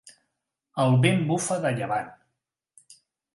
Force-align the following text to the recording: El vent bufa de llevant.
El 0.83 0.95
vent 1.03 1.21
bufa 1.33 1.59
de 1.67 1.73
llevant. 1.81 2.11